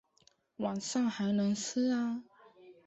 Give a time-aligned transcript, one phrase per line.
[0.55, 2.23] 晚上还能吃啊